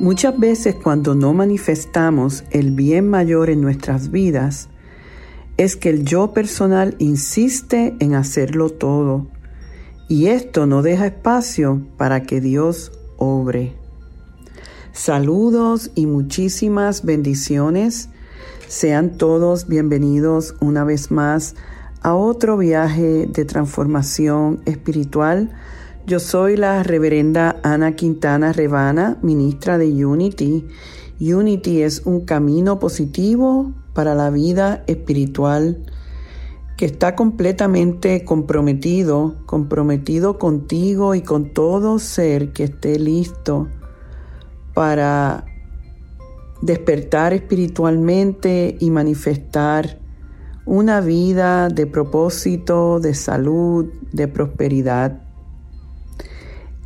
Muchas 0.00 0.36
veces 0.36 0.74
cuando 0.74 1.14
no 1.14 1.32
manifestamos 1.32 2.42
el 2.50 2.72
bien 2.72 3.08
mayor 3.08 3.48
en 3.48 3.60
nuestras 3.60 4.10
vidas, 4.10 4.68
es 5.56 5.76
que 5.76 5.88
el 5.88 6.04
yo 6.04 6.32
personal 6.32 6.96
insiste 6.98 7.94
en 8.00 8.14
hacerlo 8.14 8.70
todo, 8.70 9.28
y 10.08 10.26
esto 10.26 10.66
no 10.66 10.82
deja 10.82 11.06
espacio 11.06 11.80
para 11.96 12.24
que 12.24 12.40
Dios 12.40 12.90
obre. 13.18 13.76
Saludos 14.92 15.92
y 15.94 16.06
muchísimas 16.06 17.04
bendiciones. 17.04 18.08
Sean 18.66 19.16
todos 19.16 19.68
bienvenidos 19.68 20.56
una 20.60 20.82
vez 20.82 21.12
más 21.12 21.54
a 22.02 22.14
otro 22.14 22.56
viaje 22.56 23.28
de 23.28 23.44
transformación 23.44 24.60
espiritual 24.66 25.52
yo 26.06 26.20
soy 26.20 26.56
la 26.56 26.82
reverenda 26.82 27.56
Ana 27.62 27.96
Quintana 27.96 28.52
Rebana, 28.52 29.16
ministra 29.22 29.78
de 29.78 30.04
Unity. 30.04 30.66
Unity 31.18 31.82
es 31.82 32.02
un 32.04 32.26
camino 32.26 32.78
positivo 32.78 33.72
para 33.94 34.14
la 34.14 34.28
vida 34.28 34.84
espiritual 34.86 35.82
que 36.76 36.84
está 36.84 37.14
completamente 37.14 38.24
comprometido, 38.24 39.36
comprometido 39.46 40.38
contigo 40.38 41.14
y 41.14 41.22
con 41.22 41.54
todo 41.54 41.98
ser 41.98 42.52
que 42.52 42.64
esté 42.64 42.98
listo 42.98 43.68
para 44.74 45.46
despertar 46.60 47.32
espiritualmente 47.32 48.76
y 48.78 48.90
manifestar 48.90 50.00
una 50.66 51.00
vida 51.00 51.68
de 51.68 51.86
propósito, 51.86 53.00
de 53.00 53.14
salud, 53.14 53.86
de 54.12 54.28
prosperidad. 54.28 55.23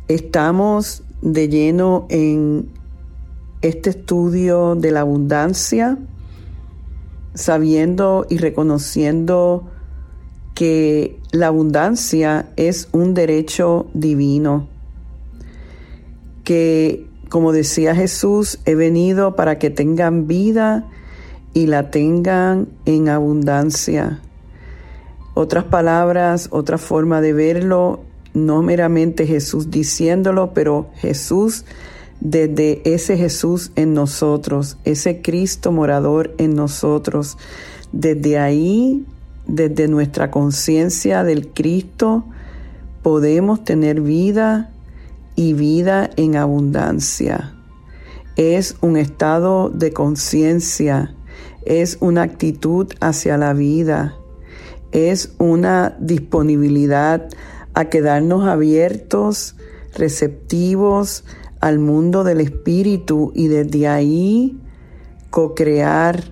Estamos 0.09 1.03
de 1.21 1.49
lleno 1.49 2.07
en 2.09 2.67
este 3.61 3.91
estudio 3.91 4.73
de 4.73 4.89
la 4.89 5.01
abundancia, 5.01 5.99
sabiendo 7.35 8.25
y 8.27 8.39
reconociendo 8.39 9.69
que 10.55 11.19
la 11.31 11.45
abundancia 11.45 12.49
es 12.55 12.89
un 12.91 13.13
derecho 13.13 13.85
divino, 13.93 14.67
que 16.43 17.07
como 17.29 17.51
decía 17.51 17.93
Jesús, 17.93 18.57
he 18.65 18.73
venido 18.73 19.35
para 19.35 19.59
que 19.59 19.69
tengan 19.69 20.25
vida 20.25 20.89
y 21.53 21.67
la 21.67 21.91
tengan 21.91 22.67
en 22.85 23.09
abundancia. 23.09 24.21
Otras 25.35 25.65
palabras, 25.65 26.47
otra 26.51 26.79
forma 26.79 27.21
de 27.21 27.33
verlo 27.33 28.08
no 28.33 28.61
meramente 28.61 29.25
Jesús 29.25 29.71
diciéndolo, 29.71 30.53
pero 30.53 30.89
Jesús 30.95 31.65
desde 32.19 32.81
ese 32.83 33.17
Jesús 33.17 33.71
en 33.75 33.93
nosotros, 33.93 34.77
ese 34.83 35.21
Cristo 35.21 35.71
morador 35.71 36.33
en 36.37 36.53
nosotros. 36.53 37.37
Desde 37.91 38.37
ahí, 38.37 39.05
desde 39.47 39.87
nuestra 39.87 40.29
conciencia 40.29 41.23
del 41.23 41.47
Cristo, 41.47 42.25
podemos 43.01 43.63
tener 43.63 44.01
vida 44.01 44.71
y 45.35 45.53
vida 45.53 46.09
en 46.17 46.35
abundancia. 46.35 47.55
Es 48.35 48.75
un 48.81 48.97
estado 48.97 49.69
de 49.69 49.93
conciencia, 49.93 51.15
es 51.65 51.97
una 52.01 52.23
actitud 52.23 52.87
hacia 52.99 53.37
la 53.37 53.53
vida, 53.53 54.15
es 54.91 55.33
una 55.37 55.95
disponibilidad 55.99 57.29
a 57.73 57.85
quedarnos 57.85 58.47
abiertos, 58.47 59.55
receptivos 59.95 61.23
al 61.59 61.79
mundo 61.79 62.23
del 62.23 62.41
espíritu 62.41 63.31
y 63.35 63.47
desde 63.47 63.87
ahí 63.87 64.59
co-crear 65.29 66.23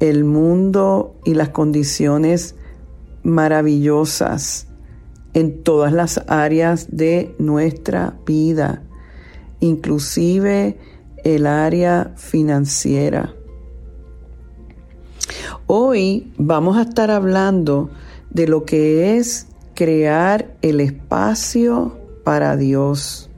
el 0.00 0.24
mundo 0.24 1.16
y 1.24 1.34
las 1.34 1.50
condiciones 1.50 2.54
maravillosas 3.22 4.68
en 5.32 5.62
todas 5.62 5.92
las 5.92 6.22
áreas 6.28 6.88
de 6.90 7.34
nuestra 7.38 8.16
vida, 8.26 8.82
inclusive 9.60 10.78
el 11.24 11.46
área 11.46 12.12
financiera. 12.16 13.34
Hoy 15.66 16.32
vamos 16.36 16.76
a 16.76 16.82
estar 16.82 17.10
hablando 17.10 17.90
de 18.30 18.46
lo 18.46 18.64
que 18.64 19.16
es 19.16 19.46
crear 19.74 20.54
el 20.62 20.80
espacio 20.80 21.98
para 22.24 22.56
Dios. 22.56 23.30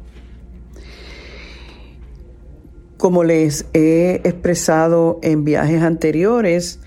Como 2.96 3.24
les 3.24 3.66
he 3.74 4.22
expresado 4.24 5.18
en 5.22 5.44
viajes 5.44 5.82
anteriores, 5.82 6.80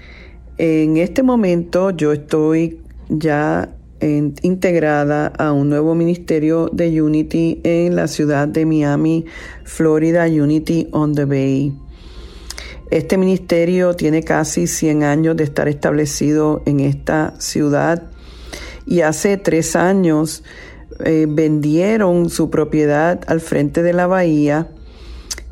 en 0.57 0.97
este 0.97 1.23
momento 1.23 1.91
yo 1.91 2.11
estoy 2.11 2.81
ya 3.09 3.75
integrada 4.01 5.27
a 5.27 5.51
un 5.51 5.69
nuevo 5.69 5.93
ministerio 5.93 6.69
de 6.71 7.01
Unity 7.01 7.59
en 7.63 7.95
la 7.95 8.07
ciudad 8.07 8.47
de 8.47 8.65
Miami, 8.65 9.25
Florida, 9.63 10.25
Unity 10.25 10.87
on 10.91 11.13
the 11.15 11.25
Bay. 11.25 11.73
Este 12.91 13.17
ministerio 13.17 13.95
tiene 13.95 14.23
casi 14.23 14.67
100 14.67 15.03
años 15.03 15.37
de 15.37 15.43
estar 15.43 15.67
establecido 15.67 16.63
en 16.65 16.79
esta 16.79 17.33
ciudad 17.39 18.09
y 18.89 19.01
hace 19.01 19.37
tres 19.37 19.75
años 19.75 20.43
eh, 21.05 21.27
vendieron 21.29 22.31
su 22.31 22.49
propiedad 22.49 23.21
al 23.27 23.39
frente 23.39 23.83
de 23.83 23.93
la 23.93 24.07
bahía 24.07 24.71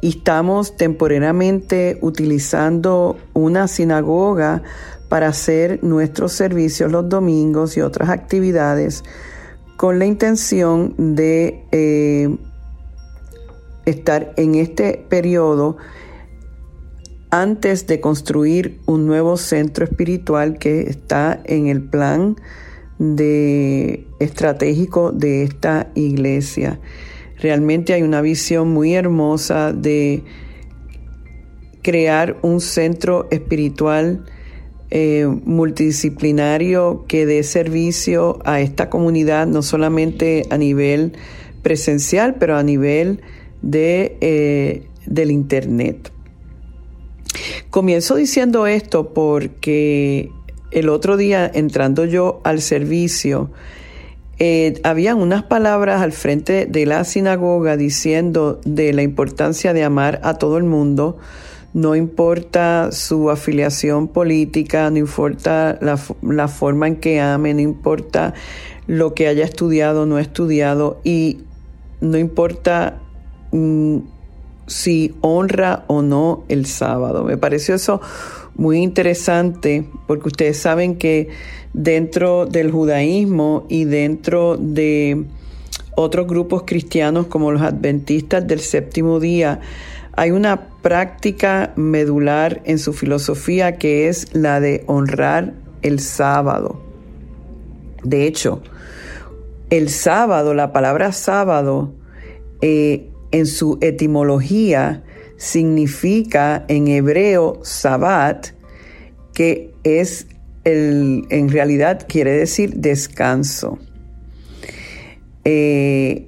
y 0.02 0.10
estamos 0.10 0.76
temporariamente 0.76 2.00
utilizando 2.02 3.16
una 3.34 3.68
sinagoga 3.68 4.64
para 5.08 5.28
hacer 5.28 5.84
nuestros 5.84 6.34
servicios 6.34 6.92
los 6.92 7.08
domingos 7.08 7.78
y 7.78 7.82
otras 7.82 8.10
actividades 8.10 9.04
con 9.78 10.00
la 10.00 10.08
intención 10.08 10.96
de 10.98 11.64
eh, 11.72 12.36
estar 13.86 14.34
en 14.36 14.56
este 14.56 15.06
periodo 15.10 15.78
antes 17.30 17.86
de 17.86 18.02
construir 18.02 18.80
un 18.88 19.06
nuevo 19.06 19.38
centro 19.38 19.86
espiritual 19.86 20.58
que 20.58 20.90
está 20.90 21.40
en 21.46 21.68
el 21.68 21.84
plan 21.84 22.36
de 23.00 24.06
estratégico 24.20 25.12
de 25.12 25.44
esta 25.44 25.92
iglesia. 25.96 26.80
Realmente 27.40 27.94
hay 27.94 28.02
una 28.02 28.22
visión 28.22 28.70
muy 28.70 28.94
hermosa 28.94 29.74
de 29.74 30.24
crear 31.84 32.38
un 32.42 32.60
centro 32.60 33.28
espiritual 33.32 34.26
eh, 34.90 35.28
multidisciplinario 35.44 37.06
que 37.08 37.26
dé 37.26 37.44
servicio 37.44 38.40
a 38.46 38.62
esta 38.62 38.90
comunidad, 38.90 39.46
no 39.46 39.62
solamente 39.62 40.44
a 40.50 40.58
nivel 40.58 41.14
presencial, 41.62 42.36
pero 42.36 42.56
a 42.56 42.64
nivel 42.64 43.22
de, 43.62 44.18
eh, 44.22 44.88
del 45.06 45.32
Internet. 45.32 46.12
Comienzo 47.70 48.16
diciendo 48.16 48.66
esto 48.66 49.14
porque 49.14 50.32
el 50.72 50.90
otro 50.90 51.18
día 51.18 51.50
entrando 51.54 52.06
yo 52.06 52.42
al 52.44 52.62
servicio, 52.62 53.52
eh, 54.40 54.80
habían 54.84 55.18
unas 55.18 55.44
palabras 55.44 56.02
al 56.02 56.12
frente 56.12 56.68
de 56.68 56.86
la 56.86 57.04
sinagoga 57.06 57.76
diciendo 57.76 58.62
de 58.66 58.94
la 58.94 59.02
importancia 59.02 59.74
de 59.74 59.84
amar 59.84 60.20
a 60.24 60.36
todo 60.36 60.58
el 60.58 60.64
mundo, 60.64 61.18
no 61.74 61.96
importa 61.96 62.92
su 62.92 63.30
afiliación 63.30 64.08
política, 64.08 64.90
no 64.92 64.98
importa 64.98 65.78
la, 65.82 66.48
forma 66.48 66.88
en 66.88 66.98
que 66.98 67.20
ame, 67.20 67.54
no 67.54 67.62
importa 67.62 68.34
lo 68.86 69.14
que 69.14 69.28
haya 69.28 69.44
estudiado 69.44 70.04
o 70.04 70.06
no 70.06 70.20
estudiado 70.20 71.00
y 71.04 71.40
no 72.00 72.18
importa 72.18 73.00
mm, 73.52 73.98
si 74.68 75.16
honra 75.22 75.84
o 75.88 76.02
no 76.02 76.44
el 76.48 76.66
sábado. 76.68 77.24
Me 77.24 77.38
pareció 77.38 77.76
eso 77.76 78.02
muy 78.58 78.78
interesante 78.80 79.88
porque 80.08 80.28
ustedes 80.28 80.58
saben 80.58 80.98
que 80.98 81.30
dentro 81.74 82.46
del 82.46 82.72
judaísmo 82.72 83.66
y 83.70 83.86
dentro 83.86 84.58
de 84.58 85.26
otros 85.96 86.28
grupos 86.28 86.64
cristianos 86.66 87.28
como 87.28 87.52
los 87.52 87.62
adventistas 87.62 88.46
del 88.48 88.60
séptimo 88.60 89.20
día, 89.20 89.60
hay 90.14 90.32
una 90.32 90.70
práctica 90.82 91.74
medular 91.76 92.62
en 92.66 92.80
su 92.80 92.94
filosofía 92.94 93.78
que 93.78 94.08
es 94.08 94.34
la 94.36 94.60
de 94.60 94.84
honrar 94.88 95.54
el 95.84 96.00
sábado. 96.00 96.82
De 98.04 98.26
hecho, 98.26 98.62
el 99.70 99.90
sábado, 99.90 100.54
la 100.54 100.72
palabra 100.72 101.12
sábado, 101.12 101.94
eh, 102.62 103.10
en 103.32 103.46
su 103.46 103.78
etimología 103.82 105.04
significa 105.38 106.66
en 106.68 106.88
hebreo 106.88 107.60
sabbat, 107.64 108.48
que 109.34 109.74
es 109.84 110.28
el, 110.64 111.26
en 111.30 111.50
realidad 111.50 112.06
quiere 112.08 112.32
decir 112.32 112.76
descanso. 112.76 113.80
Eh, 115.46 116.28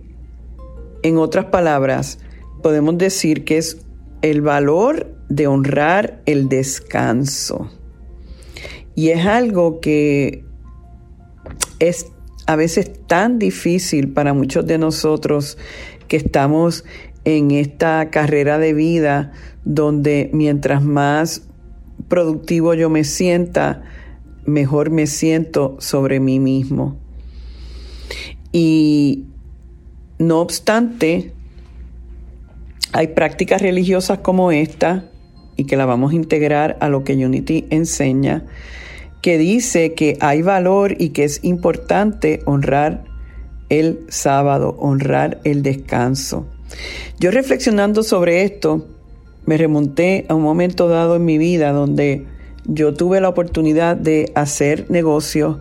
en 1.03 1.17
otras 1.17 1.45
palabras, 1.45 2.19
podemos 2.61 2.97
decir 2.97 3.43
que 3.43 3.57
es 3.57 3.77
el 4.21 4.41
valor 4.41 5.15
de 5.29 5.47
honrar 5.47 6.21
el 6.25 6.49
descanso. 6.49 7.71
Y 8.95 9.09
es 9.09 9.25
algo 9.25 9.79
que 9.79 10.43
es 11.79 12.07
a 12.47 12.55
veces 12.55 12.91
tan 13.07 13.39
difícil 13.39 14.11
para 14.11 14.33
muchos 14.33 14.65
de 14.65 14.77
nosotros 14.77 15.57
que 16.07 16.17
estamos 16.17 16.83
en 17.25 17.51
esta 17.51 18.09
carrera 18.09 18.57
de 18.57 18.73
vida 18.73 19.31
donde 19.65 20.29
mientras 20.33 20.83
más 20.83 21.43
productivo 22.07 22.73
yo 22.73 22.89
me 22.89 23.03
sienta, 23.03 23.83
mejor 24.45 24.89
me 24.89 25.07
siento 25.07 25.77
sobre 25.79 26.19
mí 26.19 26.39
mismo. 26.39 26.97
Y 28.51 29.25
no 30.17 30.39
obstante, 30.39 31.33
hay 32.93 33.07
prácticas 33.07 33.61
religiosas 33.61 34.19
como 34.19 34.51
esta, 34.51 35.05
y 35.55 35.65
que 35.65 35.75
la 35.75 35.85
vamos 35.85 36.13
a 36.13 36.15
integrar 36.15 36.77
a 36.79 36.87
lo 36.87 37.03
que 37.03 37.13
Unity 37.13 37.65
enseña, 37.69 38.45
que 39.21 39.37
dice 39.37 39.93
que 39.93 40.17
hay 40.21 40.41
valor 40.41 40.95
y 40.97 41.09
que 41.09 41.25
es 41.25 41.43
importante 41.43 42.41
honrar 42.45 43.03
el 43.67 44.05
sábado, 44.07 44.75
honrar 44.79 45.41
el 45.43 45.61
descanso. 45.61 46.47
Yo 47.19 47.31
reflexionando 47.31 48.03
sobre 48.03 48.43
esto, 48.43 48.85
me 49.45 49.57
remonté 49.57 50.25
a 50.29 50.35
un 50.35 50.43
momento 50.43 50.87
dado 50.87 51.15
en 51.15 51.25
mi 51.25 51.37
vida 51.37 51.71
donde 51.71 52.25
yo 52.65 52.93
tuve 52.93 53.21
la 53.21 53.29
oportunidad 53.29 53.97
de 53.97 54.31
hacer 54.35 54.89
negocios 54.89 55.57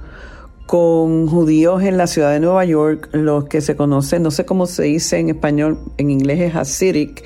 con 0.66 1.26
judíos 1.28 1.82
en 1.82 1.96
la 1.96 2.06
ciudad 2.06 2.32
de 2.32 2.40
Nueva 2.40 2.64
York, 2.66 3.08
los 3.12 3.44
que 3.46 3.62
se 3.62 3.74
conocen, 3.74 4.22
no 4.22 4.30
sé 4.30 4.44
cómo 4.44 4.66
se 4.66 4.82
dice 4.82 5.18
en 5.18 5.30
español, 5.30 5.78
en 5.96 6.10
inglés 6.10 6.40
es 6.40 6.54
Hasidic, 6.54 7.24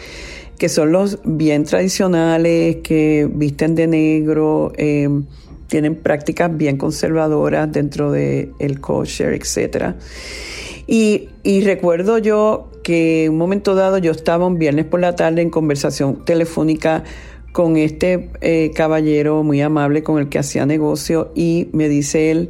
que 0.57 0.69
son 0.69 0.93
los 0.93 1.19
bien 1.25 1.65
tradicionales, 1.65 2.77
que 2.85 3.29
visten 3.29 3.75
de 3.75 3.89
negro, 3.89 4.73
eh, 4.77 5.09
tienen 5.67 5.97
prácticas 5.97 6.57
bien 6.57 6.77
conservadoras 6.77 7.73
dentro 7.73 8.13
del 8.13 8.53
el 8.61 8.81
kosher, 8.81 9.33
etc. 9.33 9.97
Y, 10.87 11.29
recuerdo 11.65 12.19
yo 12.19 12.71
que 12.83 13.25
en 13.25 13.33
un 13.33 13.39
momento 13.39 13.75
dado 13.75 13.99
yo 13.99 14.11
estaba 14.11 14.47
un 14.47 14.59
viernes 14.59 14.85
por 14.87 15.01
la 15.01 15.15
tarde 15.15 15.43
en 15.43 15.51
conversación 15.51 16.25
telefónica 16.25 17.05
con 17.53 17.77
este 17.77 18.31
eh, 18.41 18.71
caballero 18.75 19.43
muy 19.43 19.61
amable 19.61 20.03
con 20.03 20.19
el 20.19 20.29
que 20.29 20.39
hacía 20.39 20.67
negocio 20.67 21.33
y 21.35 21.69
me 21.73 21.89
dice 21.89 22.31
él, 22.31 22.49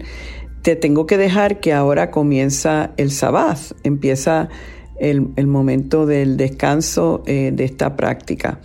te 0.62 0.76
tengo 0.76 1.06
que 1.06 1.18
dejar 1.18 1.60
que 1.60 1.72
ahora 1.72 2.10
comienza 2.10 2.92
el 2.96 3.10
sabbat, 3.10 3.58
empieza 3.82 4.48
el, 5.00 5.46
momento 5.46 6.06
del 6.06 6.36
descanso 6.36 7.24
eh, 7.26 7.50
de 7.52 7.64
esta 7.64 7.96
práctica. 7.96 8.60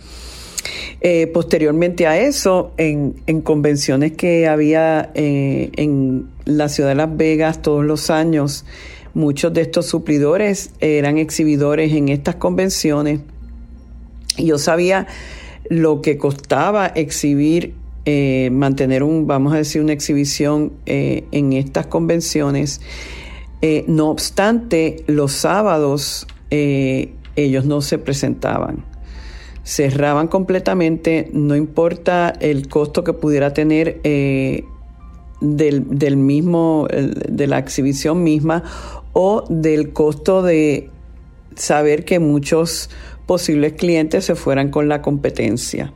Eh, 1.00 1.26
posteriormente 1.26 2.06
a 2.06 2.18
eso, 2.18 2.72
en, 2.76 3.14
convenciones 3.42 4.12
que 4.12 4.46
había 4.46 5.10
en 5.14 6.28
la 6.44 6.68
ciudad 6.68 6.90
de 6.90 6.94
Las 6.94 7.16
Vegas 7.16 7.62
todos 7.62 7.84
los 7.84 8.10
años, 8.10 8.64
Muchos 9.18 9.52
de 9.52 9.62
estos 9.62 9.86
suplidores 9.86 10.70
eran 10.78 11.18
exhibidores 11.18 11.92
en 11.92 12.08
estas 12.08 12.36
convenciones 12.36 13.20
yo 14.44 14.58
sabía 14.58 15.06
lo 15.68 16.00
que 16.00 16.16
costaba 16.16 16.86
exhibir, 16.86 17.74
eh, 18.04 18.50
mantener 18.52 19.02
un, 19.02 19.26
vamos 19.26 19.52
a 19.52 19.56
decir, 19.56 19.82
una 19.82 19.92
exhibición 19.92 20.72
eh, 20.86 21.24
en 21.32 21.52
estas 21.52 21.86
convenciones. 21.86 22.80
Eh, 23.60 23.84
no 23.88 24.10
obstante, 24.10 25.04
los 25.06 25.32
sábados 25.32 26.26
ellos 26.50 27.66
no 27.66 27.82
se 27.82 27.98
presentaban. 27.98 28.84
Cerraban 29.62 30.28
completamente, 30.28 31.28
no 31.34 31.56
importa 31.56 32.32
el 32.40 32.68
costo 32.68 33.04
que 33.04 33.12
pudiera 33.12 33.52
tener 33.52 34.00
del, 35.42 36.16
mismo, 36.16 36.88
de 36.90 37.46
la 37.46 37.58
exhibición 37.58 38.22
misma 38.22 38.62
o 39.20 39.42
del 39.48 39.92
costo 39.92 40.42
de 40.42 40.90
saber 41.56 42.04
que 42.04 42.20
muchos 42.20 42.88
posibles 43.26 43.72
clientes 43.72 44.24
se 44.24 44.36
fueran 44.36 44.70
con 44.70 44.88
la 44.88 45.02
competencia. 45.02 45.92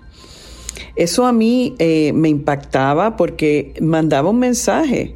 Eso 0.97 1.25
a 1.25 1.33
mí 1.33 1.77
eh, 1.79 2.13
me 2.15 2.29
impactaba 2.29 3.17
porque 3.17 3.75
mandaba 3.81 4.31
un 4.31 4.41
mensaje, 4.41 5.15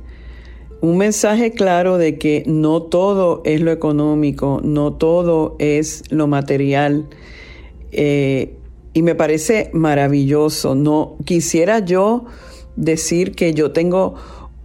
un 0.81 0.99
mensaje 0.99 1.51
claro 1.51 1.99
de 1.99 2.17
que 2.17 2.45
no 2.47 2.81
todo 2.81 3.43
es 3.45 3.61
lo 3.61 3.73
económico, 3.73 4.61
no 4.63 4.93
todo 4.93 5.57
es 5.59 6.05
lo 6.09 6.29
material. 6.29 7.09
Eh, 7.91 8.57
y 8.93 9.03
me 9.03 9.17
parece 9.17 9.69
maravilloso. 9.73 10.77
No 10.77 11.17
quisiera 11.25 11.81
yo 11.81 12.27
decir 12.77 13.35
que 13.35 13.53
yo 13.53 13.73
tengo 13.73 14.15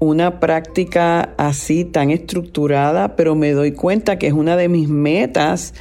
una 0.01 0.39
práctica 0.39 1.35
así 1.37 1.85
tan 1.85 2.09
estructurada, 2.09 3.15
pero 3.15 3.35
me 3.35 3.51
doy 3.51 3.73
cuenta 3.73 4.17
que 4.17 4.25
es 4.25 4.33
una 4.33 4.57
de 4.57 4.67
mis 4.67 4.89
metas 4.89 5.75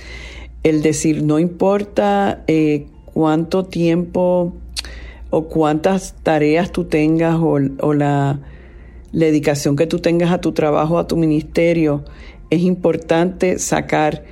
el 0.63 0.83
decir, 0.83 1.25
no 1.25 1.39
importa 1.39 2.45
eh, 2.47 2.87
cuánto 3.15 3.65
tiempo 3.65 4.53
o 5.31 5.45
cuántas 5.45 6.17
tareas 6.23 6.71
tú 6.71 6.85
tengas 6.85 7.39
o, 7.41 7.59
la, 7.95 8.41
la 9.11 9.25
dedicación 9.25 9.75
que 9.75 9.87
tú 9.87 10.01
tengas 10.01 10.33
a 10.33 10.43
tu 10.43 10.53
trabajo, 10.53 10.99
a 10.99 11.07
tu 11.07 11.17
ministerio, 11.17 12.05
es 12.51 12.61
importante 12.61 13.59
sacar 13.59 14.25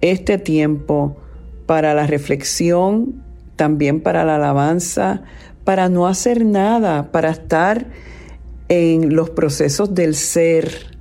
este 0.00 0.38
tiempo 0.38 1.18
para 1.66 1.92
la 1.92 2.06
reflexión, 2.06 3.22
también 3.56 4.00
para 4.00 4.24
la 4.24 4.36
alabanza, 4.36 5.20
para 5.64 5.90
no 5.90 6.06
hacer 6.06 6.46
nada, 6.46 7.12
para 7.12 7.28
estar 7.28 7.88
en 8.68 9.14
los 9.14 9.30
procesos 9.30 9.94
del 9.94 10.14
ser. 10.14 10.94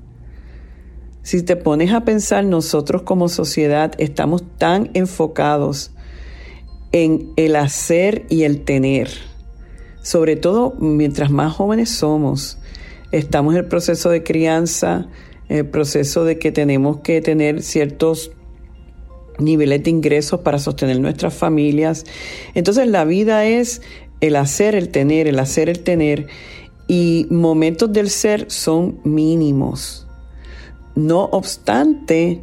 Si 1.22 1.42
te 1.42 1.56
pones 1.56 1.94
a 1.94 2.04
pensar, 2.04 2.44
nosotros 2.44 3.04
como 3.04 3.30
sociedad 3.30 3.94
estamos 3.98 4.44
tan 4.58 4.90
enfocados 4.94 5.92
en 6.92 7.32
el 7.38 7.56
hacer 7.56 8.26
y 8.30 8.44
el 8.44 8.64
tener. 8.64 9.10
Sobre 10.02 10.36
todo 10.36 10.76
mientras 10.80 11.32
más 11.32 11.54
jóvenes 11.54 11.90
somos, 11.90 12.60
estamos 13.12 13.54
en 13.54 13.60
el 13.60 13.66
proceso 13.68 14.10
de 14.10 14.24
crianza, 14.24 15.08
el 15.48 15.66
proceso 15.66 16.26
de 16.26 16.40
que 16.40 16.52
tenemos 16.52 16.98
que 17.02 17.22
tener 17.22 17.62
ciertos 17.62 18.32
niveles 19.40 19.84
de 19.84 19.90
ingresos 19.90 20.42
para 20.42 20.60
sostener 20.60 21.00
nuestras 21.00 21.34
familias. 21.34 22.06
Entonces 22.54 22.88
la 22.88 23.06
vida 23.06 23.46
es 23.46 23.82
el 24.22 24.36
hacer, 24.36 24.76
el 24.76 24.90
tener, 24.90 25.28
el 25.28 25.40
hacer, 25.40 25.70
el 25.70 25.80
tener 25.80 26.28
y 26.88 27.28
momentos 27.30 27.92
del 27.92 28.10
ser 28.10 28.50
son 28.50 29.00
mínimos. 29.04 30.08
No 30.96 31.26
obstante, 31.26 32.42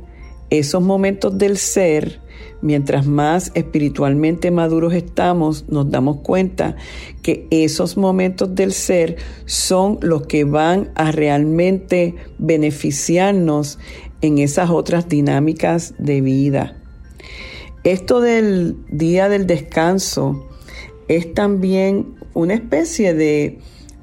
esos 0.51 0.83
momentos 0.83 1.39
del 1.39 1.57
ser, 1.57 2.21
mientras 2.63 3.07
más 3.07 3.53
espiritualmente 3.55 4.51
maduros 4.51 4.93
estamos, 4.95 5.69
nos 5.69 5.91
damos 5.91 6.19
cuenta 6.23 6.77
que 7.23 7.47
esos 7.51 7.97
momentos 7.97 8.55
del 8.55 8.73
ser 8.73 9.17
son 9.45 9.99
los 10.03 10.27
que 10.27 10.45
van 10.45 10.91
a 10.97 11.13
realmente 11.13 12.17
beneficiarnos 12.39 13.79
en 14.23 14.39
esas 14.39 14.71
otras 14.71 15.09
dinámicas 15.09 15.95
de 15.99 16.21
vida. 16.21 16.77
Esto 17.85 18.21
del 18.21 18.77
día 18.91 19.29
del 19.29 19.47
descanso 19.47 20.47
es 21.09 21.33
también 21.33 22.15
una 22.35 22.55
especie 22.55 23.15
de 23.15 23.59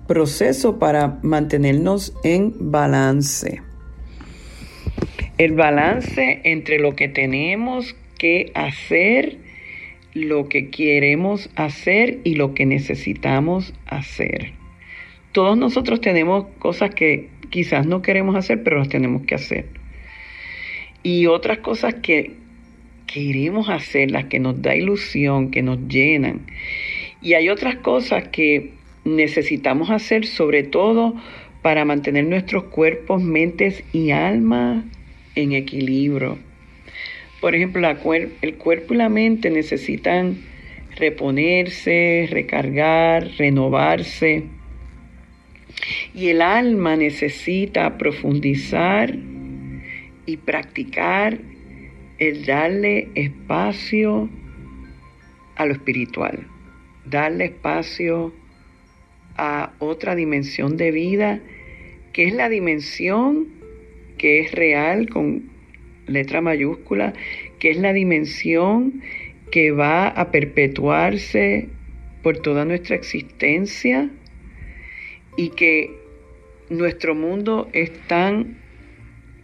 proceso 0.08 0.80
para 0.80 1.20
mantenernos 1.22 2.14
en 2.24 2.54
balance. 2.72 3.62
El 5.38 5.54
balance 5.54 6.42
entre 6.44 6.80
lo 6.80 6.96
que 6.96 7.10
tenemos 7.10 7.96
que 8.18 8.52
hacer, 8.56 9.38
lo 10.14 10.50
que 10.50 10.70
queremos 10.70 11.50
hacer 11.56 12.20
y 12.24 12.36
lo 12.36 12.54
que 12.54 12.66
necesitamos 12.66 13.74
hacer. 13.86 14.54
Todos 15.32 15.58
nosotros 15.58 16.02
tenemos 16.02 16.48
cosas 16.58 16.96
que 16.96 17.30
quizás 17.52 17.86
no 17.86 18.02
queremos 18.02 18.36
hacer, 18.36 18.64
pero 18.64 18.80
las 18.80 18.90
tenemos 18.90 19.24
que 19.24 19.36
hacer. 19.36 19.68
Y 21.04 21.28
otras 21.28 21.60
cosas 21.60 21.96
que 21.96 22.34
queremos 23.06 23.70
hacer, 23.70 24.12
las 24.12 24.26
que 24.26 24.40
nos 24.40 24.62
da 24.62 24.76
ilusión, 24.76 25.52
que 25.52 25.62
nos 25.62 25.88
llenan. 25.88 26.48
Y 27.22 27.34
hay 27.34 27.50
otras 27.50 27.76
cosas 27.78 28.28
que 28.30 28.77
necesitamos 29.08 29.90
hacer, 29.90 30.26
sobre 30.26 30.64
todo 30.64 31.16
para 31.62 31.86
mantener 31.86 32.26
nuestros 32.26 32.66
cuerpos, 32.66 33.22
mentes 33.22 33.84
y 33.94 34.12
almas 34.12 34.84
en 35.36 35.54
equilibrio. 35.54 36.38
Por 37.42 37.56
ejemplo, 37.56 37.88
el 38.42 38.56
cuerpo 38.56 38.94
y 38.94 38.98
la 38.98 39.10
mente 39.10 39.50
necesitan 39.50 40.38
reponerse, 40.96 42.28
recargar, 42.32 43.30
renovarse. 43.38 44.46
Y 46.14 46.30
el 46.30 46.42
alma 46.42 46.96
necesita 46.96 47.98
profundizar 47.98 49.16
y 50.26 50.38
practicar 50.38 51.38
el 52.18 52.46
darle 52.46 53.10
espacio 53.14 54.30
a 55.56 55.66
lo 55.66 55.74
espiritual, 55.74 56.48
darle 57.06 57.46
espacio 57.46 58.34
a 59.38 59.74
otra 59.80 60.16
dimensión 60.16 60.78
de 60.78 60.92
vida, 60.92 61.42
que 62.14 62.26
es 62.26 62.34
la 62.34 62.50
dimensión 62.50 63.48
que 64.18 64.40
es 64.40 64.52
real 64.52 65.10
con 65.10 65.50
letra 66.08 66.42
mayúscula, 66.42 67.14
que 67.60 67.72
es 67.72 67.78
la 67.78 67.94
dimensión 67.94 69.02
que 69.52 69.72
va 69.72 70.08
a 70.08 70.32
perpetuarse 70.32 71.70
por 72.24 72.38
toda 72.38 72.66
nuestra 72.66 72.96
existencia 72.96 74.10
y 75.38 75.50
que 75.50 75.96
nuestro 76.70 77.16
mundo 77.16 77.70
es 77.74 77.92
tan 78.08 78.58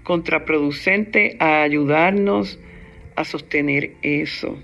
contraproducente 0.03 1.37
a 1.39 1.61
ayudarnos 1.61 2.59
a 3.15 3.23
sostener 3.23 3.91
eso. 4.01 4.57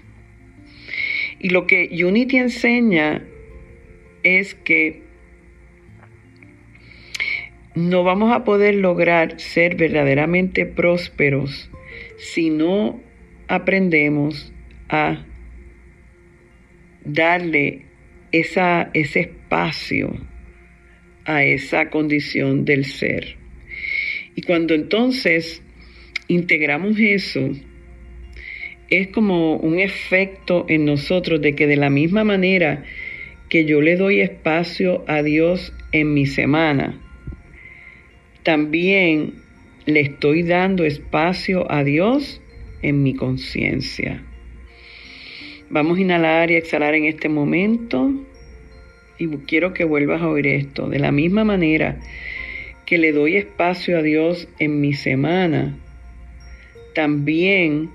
Y 1.39 1.49
lo 1.49 1.67
que 1.67 1.89
Unity 2.03 2.37
enseña 2.37 3.23
es 4.23 4.55
que 4.55 5.03
no 7.87 8.03
vamos 8.03 8.33
a 8.33 8.43
poder 8.43 8.75
lograr 8.75 9.39
ser 9.39 9.75
verdaderamente 9.75 10.65
prósperos 10.65 11.69
si 12.17 12.49
no 12.49 13.01
aprendemos 13.47 14.51
a 14.89 15.25
darle 17.05 17.85
ese 18.33 18.89
espacio 18.93 20.13
a 21.23 21.45
esa 21.45 21.89
condición 21.89 22.65
del 22.65 22.83
ser. 22.83 23.37
Y 24.35 24.41
cuando 24.41 24.73
entonces 24.73 25.63
integramos 26.27 26.99
eso, 26.99 27.49
es 28.89 29.07
como 29.07 29.55
un 29.55 29.79
efecto 29.79 30.65
en 30.67 30.83
nosotros 30.83 31.39
de 31.39 31.55
que 31.55 31.65
de 31.65 31.77
la 31.77 31.89
misma 31.89 32.25
manera 32.25 32.83
que 33.47 33.63
yo 33.63 33.79
le 33.79 33.95
doy 33.95 34.19
espacio 34.19 35.05
a 35.07 35.23
Dios 35.23 35.73
en 35.93 36.13
mi 36.13 36.25
semana, 36.25 36.99
también 38.49 39.35
le 39.85 39.99
estoy 39.99 40.41
dando 40.41 40.83
espacio 40.83 41.71
a 41.71 41.83
Dios 41.83 42.41
en 42.81 43.03
mi 43.03 43.13
conciencia. 43.13 44.23
Vamos 45.69 45.99
a 45.99 46.01
inhalar 46.01 46.49
y 46.49 46.55
exhalar 46.55 46.95
en 46.95 47.05
este 47.05 47.29
momento 47.29 48.11
y 49.19 49.27
quiero 49.45 49.75
que 49.75 49.83
vuelvas 49.83 50.23
a 50.23 50.29
oír 50.29 50.47
esto. 50.47 50.89
De 50.89 50.97
la 50.97 51.11
misma 51.11 51.43
manera 51.43 51.99
que 52.87 52.97
le 52.97 53.11
doy 53.11 53.35
espacio 53.35 53.99
a 53.99 54.01
Dios 54.01 54.49
en 54.57 54.81
mi 54.81 54.93
semana, 54.93 55.77
también 56.95 57.91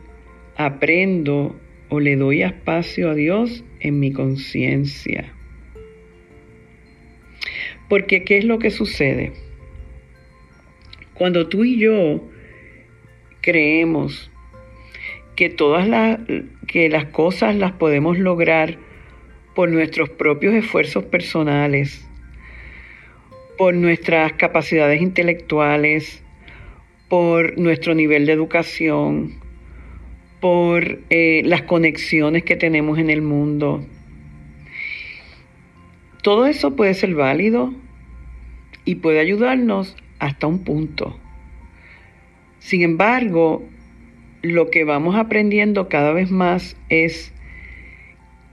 aprendo 0.54 1.58
o 1.88 1.98
le 1.98 2.14
doy 2.14 2.42
espacio 2.42 3.10
a 3.10 3.14
Dios 3.16 3.64
en 3.80 3.98
mi 3.98 4.12
conciencia. 4.12 5.34
Porque 7.88 8.22
¿qué 8.22 8.38
es 8.38 8.44
lo 8.44 8.60
que 8.60 8.70
sucede? 8.70 9.43
Cuando 11.14 11.48
tú 11.48 11.64
y 11.64 11.78
yo 11.78 12.20
creemos 13.40 14.30
que 15.36 15.48
todas 15.48 15.86
las, 15.86 16.18
que 16.66 16.88
las 16.88 17.06
cosas 17.06 17.54
las 17.54 17.72
podemos 17.72 18.18
lograr 18.18 18.78
por 19.54 19.70
nuestros 19.70 20.10
propios 20.10 20.54
esfuerzos 20.54 21.04
personales, 21.04 22.04
por 23.56 23.74
nuestras 23.74 24.32
capacidades 24.32 25.00
intelectuales, 25.00 26.24
por 27.08 27.58
nuestro 27.58 27.94
nivel 27.94 28.26
de 28.26 28.32
educación, 28.32 29.34
por 30.40 30.98
eh, 31.10 31.42
las 31.44 31.62
conexiones 31.62 32.42
que 32.42 32.56
tenemos 32.56 32.98
en 32.98 33.10
el 33.10 33.22
mundo. 33.22 33.86
Todo 36.22 36.46
eso 36.46 36.74
puede 36.74 36.94
ser 36.94 37.14
válido 37.14 37.72
y 38.84 38.96
puede 38.96 39.20
ayudarnos 39.20 39.96
hasta 40.24 40.46
un 40.46 40.60
punto. 40.60 41.18
Sin 42.58 42.82
embargo, 42.82 43.62
lo 44.42 44.70
que 44.70 44.84
vamos 44.84 45.16
aprendiendo 45.16 45.88
cada 45.88 46.12
vez 46.12 46.30
más 46.30 46.76
es 46.88 47.32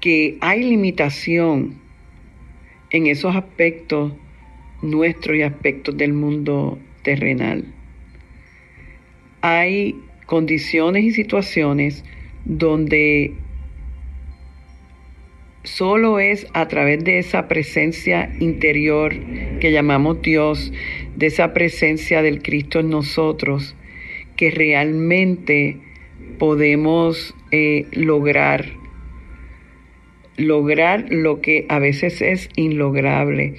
que 0.02 0.38
hay 0.42 0.64
limitación 0.64 1.80
en 2.90 3.08
esos 3.08 3.36
aspectos 3.36 4.12
nuestros 4.82 5.38
y 5.38 5.44
aspectos 5.44 5.96
del 5.96 6.12
mundo 6.12 6.78
terrenal. 7.04 7.66
Hay 9.42 9.96
condiciones 10.26 11.06
y 11.06 11.12
situaciones 11.12 12.04
donde 12.44 13.34
solo 15.64 16.20
es 16.20 16.48
a 16.54 16.68
través 16.68 17.04
de 17.04 17.20
esa 17.20 17.48
presencia 17.48 18.34
interior 18.40 19.14
que 19.60 19.72
llamamos 19.72 20.22
Dios, 20.22 20.74
de 21.16 21.28
esa 21.28 21.54
presencia 21.54 22.22
del 22.22 22.42
Cristo 22.42 22.80
en 22.80 22.90
nosotros, 22.90 23.76
que 24.36 24.52
realmente 24.52 25.78
podemos 26.40 27.36
eh, 27.52 27.86
lograr, 27.92 28.66
lograr 30.38 31.06
lo 31.10 31.42
que 31.42 31.66
a 31.70 31.80
veces 31.80 32.22
es 32.22 32.50
inlograble. 32.56 33.56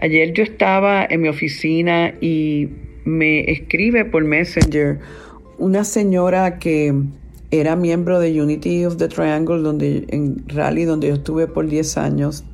Ayer 0.00 0.32
yo 0.32 0.42
estaba 0.42 1.06
en 1.08 1.20
mi 1.20 1.28
oficina 1.28 2.14
y 2.20 2.68
me 3.04 3.50
escribe 3.50 4.04
por 4.04 4.24
Messenger 4.24 5.00
una 5.58 5.84
señora 5.84 6.58
que 6.58 6.94
era 7.52 7.76
miembro 7.76 8.18
de 8.18 8.40
Unity 8.40 8.86
of 8.86 8.96
the 8.96 9.08
Triangle, 9.08 9.58
donde, 9.58 10.06
en 10.08 10.42
Rally, 10.48 10.84
donde 10.84 11.08
yo 11.08 11.14
estuve 11.14 11.46
por 11.46 11.68
10 11.68 11.98
años. 11.98 12.44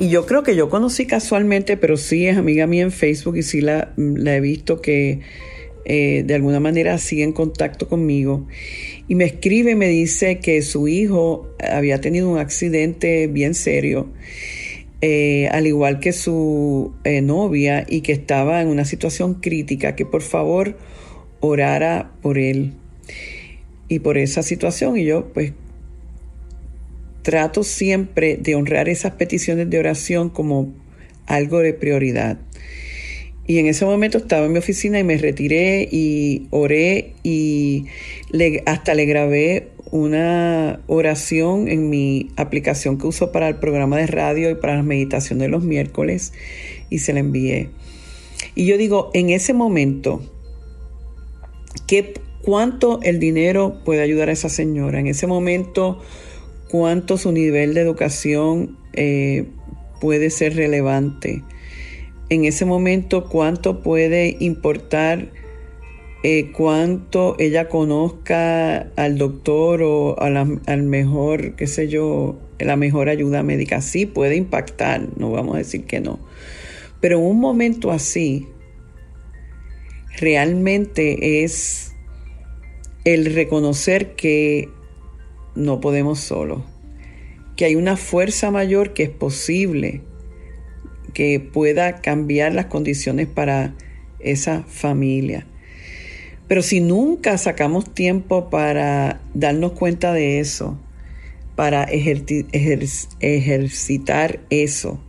Y 0.00 0.08
yo 0.08 0.24
creo 0.24 0.42
que 0.42 0.56
yo 0.56 0.70
conocí 0.70 1.06
casualmente, 1.06 1.76
pero 1.76 1.98
sí 1.98 2.26
es 2.26 2.38
amiga 2.38 2.66
mía 2.66 2.82
en 2.82 2.90
Facebook 2.90 3.36
y 3.36 3.42
sí 3.42 3.60
la, 3.60 3.92
la 3.96 4.36
he 4.36 4.40
visto 4.40 4.80
que 4.80 5.20
eh, 5.84 6.22
de 6.24 6.34
alguna 6.34 6.60
manera 6.60 6.96
sigue 6.96 7.22
en 7.22 7.32
contacto 7.32 7.88
conmigo. 7.88 8.46
Y 9.06 9.14
me 9.16 9.24
escribe 9.24 9.74
me 9.74 9.88
dice 9.88 10.38
que 10.38 10.62
su 10.62 10.88
hijo 10.88 11.46
había 11.58 12.00
tenido 12.00 12.30
un 12.30 12.38
accidente 12.38 13.26
bien 13.26 13.52
serio, 13.52 14.08
eh, 15.02 15.48
al 15.48 15.66
igual 15.66 16.00
que 16.00 16.12
su 16.12 16.94
eh, 17.04 17.20
novia, 17.20 17.84
y 17.86 18.00
que 18.00 18.12
estaba 18.12 18.62
en 18.62 18.68
una 18.68 18.86
situación 18.86 19.34
crítica, 19.34 19.94
que 19.94 20.06
por 20.06 20.22
favor 20.22 20.78
orara 21.40 22.12
por 22.22 22.38
él 22.38 22.79
y 23.88 23.98
por 23.98 24.18
esa 24.18 24.42
situación. 24.42 24.96
Y 24.96 25.04
yo 25.04 25.32
pues 25.32 25.52
trato 27.22 27.62
siempre 27.62 28.36
de 28.36 28.54
honrar 28.54 28.88
esas 28.88 29.12
peticiones 29.12 29.68
de 29.68 29.78
oración 29.78 30.30
como 30.30 30.72
algo 31.26 31.60
de 31.60 31.74
prioridad. 31.74 32.38
Y 33.46 33.58
en 33.58 33.66
ese 33.66 33.84
momento 33.84 34.18
estaba 34.18 34.46
en 34.46 34.52
mi 34.52 34.58
oficina 34.58 35.00
y 35.00 35.04
me 35.04 35.18
retiré 35.18 35.88
y 35.90 36.46
oré 36.50 37.14
y 37.24 37.86
hasta 38.64 38.94
le 38.94 39.06
grabé 39.06 39.70
una 39.90 40.80
oración 40.86 41.66
en 41.66 41.90
mi 41.90 42.30
aplicación 42.36 42.96
que 42.96 43.08
uso 43.08 43.32
para 43.32 43.48
el 43.48 43.56
programa 43.56 43.96
de 43.96 44.06
radio 44.06 44.50
y 44.50 44.54
para 44.54 44.76
la 44.76 44.84
meditación 44.84 45.40
de 45.40 45.48
los 45.48 45.64
miércoles 45.64 46.32
y 46.90 47.00
se 47.00 47.12
la 47.12 47.20
envié. 47.20 47.70
Y 48.54 48.66
yo 48.66 48.78
digo, 48.78 49.10
en 49.14 49.30
ese 49.30 49.52
momento, 49.52 50.22
¿qué, 51.88 52.14
¿cuánto 52.44 53.00
el 53.02 53.18
dinero 53.18 53.80
puede 53.84 54.02
ayudar 54.02 54.28
a 54.28 54.32
esa 54.32 54.48
señora? 54.48 55.00
En 55.00 55.06
ese 55.06 55.26
momento, 55.26 56.00
cuánto 56.70 57.18
su 57.18 57.32
nivel 57.32 57.74
de 57.74 57.80
educación 57.80 58.78
eh, 58.92 59.46
puede 60.00 60.30
ser 60.30 60.56
relevante. 60.56 61.42
En 62.28 62.44
ese 62.44 62.64
momento, 62.64 63.28
cuánto 63.28 63.82
puede 63.82 64.36
importar 64.40 65.30
eh, 66.22 66.52
cuánto 66.52 67.34
ella 67.38 67.68
conozca 67.68 68.90
al 68.96 69.16
doctor 69.16 69.82
o 69.82 70.16
al 70.20 70.82
mejor, 70.82 71.56
qué 71.56 71.66
sé 71.66 71.88
yo, 71.88 72.38
la 72.58 72.76
mejor 72.76 73.08
ayuda 73.08 73.42
médica. 73.42 73.80
Sí 73.80 74.04
puede 74.04 74.36
impactar, 74.36 75.08
no 75.16 75.30
vamos 75.30 75.54
a 75.54 75.58
decir 75.58 75.84
que 75.84 76.00
no. 76.00 76.18
Pero 77.00 77.18
un 77.18 77.40
momento 77.40 77.90
así, 77.90 78.48
realmente 80.18 81.42
es 81.42 81.89
el 83.04 83.34
reconocer 83.34 84.14
que 84.14 84.68
no 85.54 85.80
podemos 85.80 86.20
solo, 86.20 86.64
que 87.56 87.64
hay 87.64 87.74
una 87.76 87.96
fuerza 87.96 88.50
mayor 88.50 88.92
que 88.92 89.04
es 89.04 89.10
posible 89.10 90.02
que 91.14 91.40
pueda 91.40 92.00
cambiar 92.00 92.54
las 92.54 92.66
condiciones 92.66 93.26
para 93.26 93.74
esa 94.20 94.62
familia. 94.64 95.46
Pero 96.46 96.62
si 96.62 96.80
nunca 96.80 97.38
sacamos 97.38 97.92
tiempo 97.94 98.50
para 98.50 99.20
darnos 99.34 99.72
cuenta 99.72 100.12
de 100.12 100.40
eso, 100.40 100.78
para 101.56 101.84
ejercitar 103.20 104.40
eso, 104.50 105.00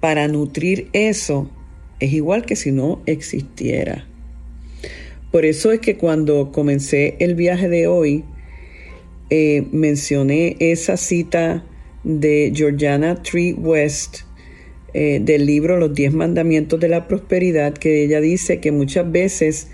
para 0.00 0.28
nutrir 0.28 0.88
eso, 0.92 1.50
es 1.98 2.12
igual 2.12 2.44
que 2.46 2.56
si 2.56 2.72
no 2.72 3.02
existiera. 3.06 4.06
Por 5.36 5.44
eso 5.44 5.70
es 5.70 5.80
que 5.80 5.98
cuando 5.98 6.50
comencé 6.50 7.16
el 7.18 7.34
viaje 7.34 7.68
de 7.68 7.86
hoy, 7.86 8.24
eh, 9.28 9.66
mencioné 9.70 10.56
esa 10.60 10.96
cita 10.96 11.62
de 12.04 12.52
Georgiana 12.54 13.22
Tree 13.22 13.52
West 13.52 14.20
eh, 14.94 15.20
del 15.22 15.44
libro 15.44 15.76
Los 15.76 15.92
Diez 15.92 16.14
Mandamientos 16.14 16.80
de 16.80 16.88
la 16.88 17.06
Prosperidad, 17.06 17.74
que 17.74 18.02
ella 18.02 18.22
dice 18.22 18.60
que 18.60 18.72
muchas 18.72 19.12
veces 19.12 19.68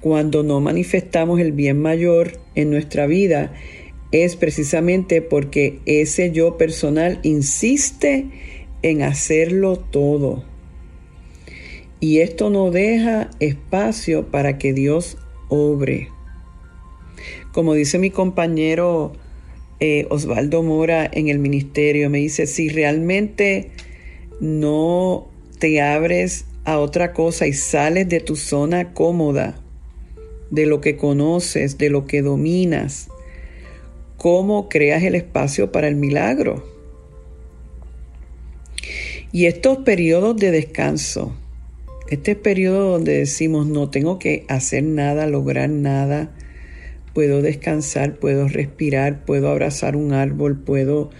cuando 0.00 0.44
no 0.44 0.60
manifestamos 0.60 1.40
el 1.40 1.50
bien 1.50 1.80
mayor 1.80 2.38
en 2.54 2.70
nuestra 2.70 3.08
vida 3.08 3.52
es 4.12 4.36
precisamente 4.36 5.22
porque 5.22 5.80
ese 5.86 6.30
yo 6.30 6.56
personal 6.56 7.18
insiste 7.24 8.26
en 8.82 9.02
hacerlo 9.02 9.76
todo. 9.76 10.53
Y 12.04 12.20
esto 12.20 12.50
no 12.50 12.70
deja 12.70 13.30
espacio 13.40 14.26
para 14.26 14.58
que 14.58 14.74
Dios 14.74 15.16
obre. 15.48 16.10
Como 17.50 17.72
dice 17.72 17.98
mi 17.98 18.10
compañero 18.10 19.14
eh, 19.80 20.06
Osvaldo 20.10 20.62
Mora 20.62 21.08
en 21.10 21.28
el 21.28 21.38
ministerio, 21.38 22.10
me 22.10 22.18
dice, 22.18 22.46
si 22.46 22.68
realmente 22.68 23.70
no 24.38 25.28
te 25.58 25.80
abres 25.80 26.44
a 26.66 26.78
otra 26.78 27.14
cosa 27.14 27.46
y 27.46 27.54
sales 27.54 28.06
de 28.06 28.20
tu 28.20 28.36
zona 28.36 28.92
cómoda, 28.92 29.58
de 30.50 30.66
lo 30.66 30.82
que 30.82 30.98
conoces, 30.98 31.78
de 31.78 31.88
lo 31.88 32.04
que 32.04 32.20
dominas, 32.20 33.08
cómo 34.18 34.68
creas 34.68 35.04
el 35.04 35.14
espacio 35.14 35.72
para 35.72 35.88
el 35.88 35.96
milagro. 35.96 36.68
Y 39.32 39.46
estos 39.46 39.78
periodos 39.78 40.36
de 40.36 40.50
descanso, 40.50 41.34
este 42.08 42.36
periodo 42.36 42.92
donde 42.92 43.18
decimos 43.18 43.66
no 43.66 43.90
tengo 43.90 44.18
que 44.18 44.44
hacer 44.48 44.84
nada, 44.84 45.26
lograr 45.26 45.70
nada, 45.70 46.34
puedo 47.14 47.42
descansar, 47.42 48.16
puedo 48.16 48.48
respirar, 48.48 49.24
puedo 49.24 49.48
abrazar 49.48 49.96
un 49.96 50.12
árbol, 50.12 50.58
puedo 50.58 51.10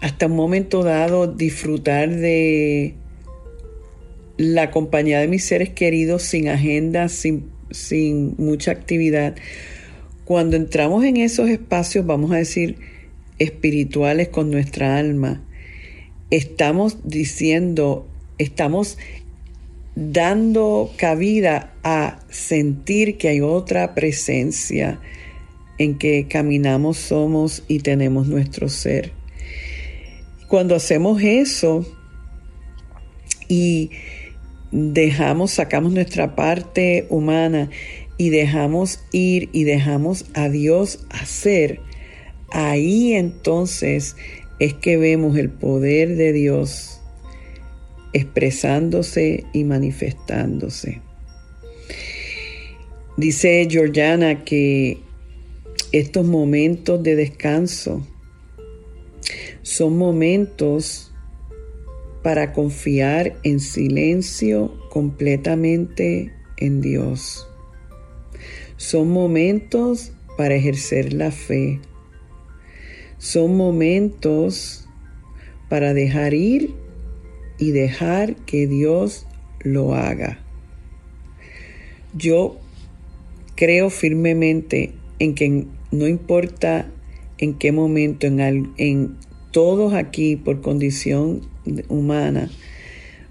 hasta 0.00 0.26
un 0.26 0.36
momento 0.36 0.82
dado 0.82 1.26
disfrutar 1.26 2.10
de 2.10 2.94
la 4.38 4.70
compañía 4.70 5.20
de 5.20 5.28
mis 5.28 5.44
seres 5.44 5.68
queridos 5.68 6.22
sin 6.22 6.48
agenda, 6.48 7.10
sin, 7.10 7.50
sin 7.70 8.34
mucha 8.38 8.70
actividad. 8.70 9.36
Cuando 10.24 10.56
entramos 10.56 11.04
en 11.04 11.18
esos 11.18 11.50
espacios, 11.50 12.06
vamos 12.06 12.32
a 12.32 12.36
decir, 12.36 12.76
espirituales 13.38 14.28
con 14.28 14.50
nuestra 14.50 14.96
alma, 14.96 15.42
estamos 16.30 17.06
diciendo, 17.06 18.09
estamos 18.40 18.96
dando 19.94 20.90
cabida 20.96 21.74
a 21.82 22.20
sentir 22.30 23.18
que 23.18 23.28
hay 23.28 23.40
otra 23.42 23.94
presencia 23.94 24.98
en 25.78 25.98
que 25.98 26.26
caminamos, 26.26 26.96
somos 26.96 27.62
y 27.68 27.80
tenemos 27.80 28.28
nuestro 28.28 28.68
ser. 28.68 29.12
Cuando 30.48 30.74
hacemos 30.74 31.22
eso 31.22 31.86
y 33.46 33.90
dejamos, 34.72 35.52
sacamos 35.52 35.92
nuestra 35.92 36.34
parte 36.34 37.06
humana 37.10 37.68
y 38.16 38.30
dejamos 38.30 39.00
ir 39.12 39.50
y 39.52 39.64
dejamos 39.64 40.26
a 40.34 40.48
Dios 40.48 41.04
hacer, 41.10 41.80
ahí 42.52 43.12
entonces 43.12 44.16
es 44.60 44.74
que 44.74 44.96
vemos 44.96 45.36
el 45.36 45.50
poder 45.50 46.16
de 46.16 46.32
Dios 46.32 46.99
expresándose 48.12 49.44
y 49.52 49.64
manifestándose. 49.64 51.00
Dice 53.16 53.66
Georgiana 53.68 54.44
que 54.44 54.98
estos 55.92 56.24
momentos 56.24 57.02
de 57.02 57.16
descanso 57.16 58.06
son 59.62 59.98
momentos 59.98 61.12
para 62.22 62.52
confiar 62.52 63.36
en 63.42 63.60
silencio 63.60 64.72
completamente 64.90 66.32
en 66.58 66.80
Dios. 66.80 67.46
Son 68.76 69.10
momentos 69.10 70.12
para 70.36 70.54
ejercer 70.54 71.12
la 71.12 71.30
fe. 71.30 71.80
Son 73.18 73.56
momentos 73.56 74.88
para 75.68 75.92
dejar 75.92 76.34
ir 76.34 76.74
y 77.60 77.70
dejar 77.70 78.34
que 78.36 78.66
Dios 78.66 79.26
lo 79.60 79.94
haga. 79.94 80.40
Yo 82.14 82.58
creo 83.54 83.90
firmemente 83.90 84.94
en 85.18 85.34
que 85.34 85.66
no 85.92 86.08
importa 86.08 86.90
en 87.38 87.54
qué 87.54 87.70
momento, 87.70 88.26
en, 88.26 88.72
en 88.78 89.16
todos 89.52 89.92
aquí 89.94 90.36
por 90.36 90.62
condición 90.62 91.42
humana, 91.88 92.50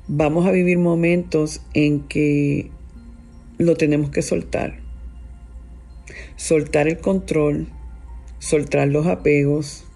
vamos 0.07 0.45
a 0.45 0.51
vivir 0.51 0.77
momentos 0.77 1.61
en 1.73 2.01
que 2.01 2.69
lo 3.57 3.75
tenemos 3.75 4.11
que 4.11 4.21
soltar. 4.21 4.79
Soltar 6.35 6.87
el 6.87 6.99
control, 6.99 7.67
soltar 8.37 8.87
los 8.89 9.07
apegos, 9.07 9.88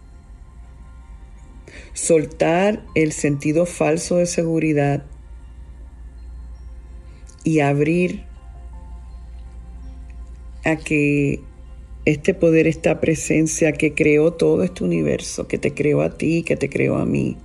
soltar 1.93 2.83
el 2.95 3.11
sentido 3.11 3.65
falso 3.65 4.17
de 4.17 4.25
seguridad 4.25 5.05
y 7.43 7.59
abrir 7.59 8.23
a 10.65 10.77
que 10.77 11.41
este 12.05 12.33
poder, 12.33 12.67
esta 12.67 12.99
presencia 12.99 13.71
que 13.73 13.93
creó 13.93 14.33
todo 14.33 14.63
este 14.63 14.83
universo, 14.83 15.47
que 15.47 15.57
te 15.57 15.73
creó 15.73 16.01
a 16.01 16.17
ti, 16.17 16.43
que 16.43 16.55
te 16.55 16.69
creó 16.69 16.97
a 16.97 17.05
mí, 17.05 17.37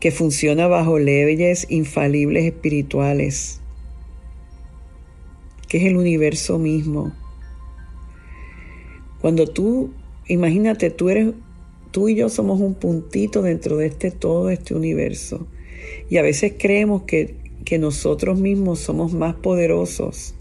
que 0.00 0.10
funciona 0.10 0.68
bajo 0.68 0.98
leyes 0.98 1.66
infalibles 1.70 2.44
espirituales, 2.44 3.60
que 5.68 5.78
es 5.78 5.84
el 5.84 5.96
universo 5.96 6.58
mismo. 6.58 7.12
Cuando 9.20 9.46
tú, 9.46 9.92
imagínate, 10.26 10.90
tú 10.90 11.10
eres 11.10 11.32
tú 11.92 12.08
y 12.08 12.16
yo 12.16 12.28
somos 12.28 12.60
un 12.60 12.74
puntito 12.74 13.42
dentro 13.42 13.76
de 13.76 13.86
este 13.86 14.10
todo 14.10 14.50
este 14.50 14.74
universo. 14.74 15.46
Y 16.10 16.16
a 16.16 16.22
veces 16.22 16.54
creemos 16.58 17.02
que, 17.02 17.36
que 17.64 17.78
nosotros 17.78 18.40
mismos 18.40 18.80
somos 18.80 19.12
más 19.12 19.34
poderosos 19.36 20.34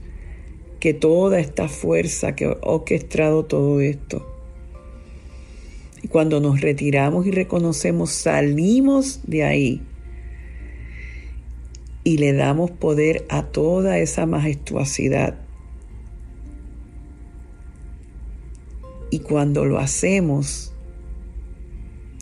que 0.80 0.96
toda 0.96 1.40
esta 1.40 1.68
fuerza 1.68 2.36
que 2.36 2.46
ha 2.46 2.58
orquestado 2.62 3.46
todo 3.46 3.80
esto. 3.82 4.28
Y 6.02 6.08
cuando 6.08 6.40
nos 6.40 6.62
retiramos 6.62 7.28
y 7.28 7.32
reconocemos, 7.32 8.10
salimos 8.10 9.20
de 9.28 9.44
ahí 9.44 9.82
y 12.04 12.18
le 12.18 12.34
damos 12.34 12.72
poder 12.72 13.26
a 13.30 13.44
toda 13.44 14.00
esa 14.00 14.26
majestuosidad. 14.26 15.36
Y 19.12 19.20
cuando 19.20 19.66
lo 19.66 19.78
hacemos, 19.78 20.74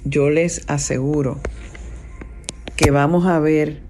yo 0.05 0.29
les 0.29 0.69
aseguro 0.69 1.39
que 2.75 2.91
vamos 2.91 3.25
a 3.25 3.39
ver 3.39 3.81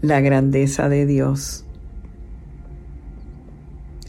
la 0.00 0.20
grandeza 0.20 0.88
de 0.88 1.06
Dios. 1.06 1.66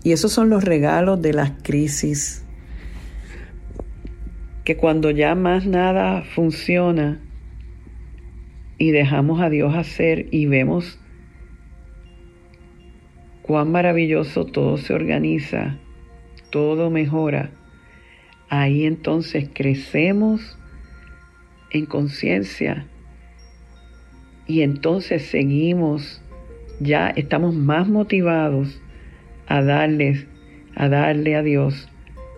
Y 0.04 0.12
esos 0.12 0.32
son 0.32 0.50
los 0.50 0.64
regalos 0.64 1.22
de 1.22 1.34
las 1.34 1.52
crisis, 1.64 2.46
que 4.64 4.78
cuando 4.78 5.12
ya 5.12 5.36
más 5.36 5.66
nada 5.66 6.24
funciona 6.24 7.20
y 8.78 8.92
dejamos 8.92 9.42
a 9.42 9.50
Dios 9.50 9.76
hacer 9.76 10.28
y 10.32 10.46
vemos 10.46 11.00
cuán 13.42 13.72
maravilloso 13.72 14.46
todo 14.46 14.78
se 14.78 14.94
organiza, 14.94 15.78
todo 16.50 16.90
mejora, 16.90 17.52
ahí 18.50 18.86
entonces 18.86 19.50
crecemos 19.54 20.58
en 21.72 21.86
conciencia 21.86 22.88
y 24.48 24.62
entonces 24.62 25.24
seguimos, 25.24 26.22
ya 26.80 27.10
estamos 27.10 27.56
más 27.56 27.88
motivados 27.88 28.82
a 29.48 29.62
darles, 29.62 30.28
a 30.76 30.88
darle 30.88 31.36
a 31.36 31.42
Dios 31.42 31.90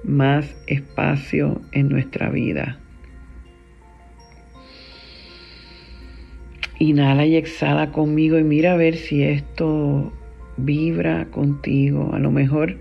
más 0.03 0.55
espacio 0.67 1.61
en 1.71 1.89
nuestra 1.89 2.29
vida. 2.29 2.79
Inhala 6.79 7.25
y 7.25 7.35
exhala 7.35 7.91
conmigo 7.91 8.37
y 8.37 8.43
mira 8.43 8.73
a 8.73 8.77
ver 8.77 8.95
si 8.95 9.23
esto 9.23 10.13
vibra 10.57 11.25
contigo. 11.25 12.11
A 12.13 12.19
lo 12.19 12.31
mejor 12.31 12.77